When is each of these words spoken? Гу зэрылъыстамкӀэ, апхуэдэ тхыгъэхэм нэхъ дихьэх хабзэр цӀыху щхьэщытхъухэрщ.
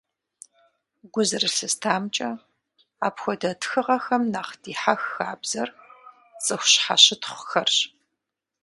Гу 1.11 1.21
зэрылъыстамкӀэ, 1.29 2.29
апхуэдэ 3.07 3.51
тхыгъэхэм 3.61 4.23
нэхъ 4.33 4.53
дихьэх 4.61 5.01
хабзэр 5.11 5.69
цӀыху 6.43 6.69
щхьэщытхъухэрщ. 6.71 7.77